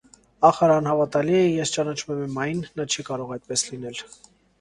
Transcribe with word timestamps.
ախր 0.47 0.71
անհավատալի 0.75 1.35
է, 1.39 1.41
ես 1.55 1.73
ճանաչում 1.75 2.13
եմ 2.13 2.23
Էմմային, 2.29 2.63
նա 2.81 2.87
չի 2.95 3.05
կարող 3.11 3.35
այդպես 3.37 3.67
լինել… 3.75 4.01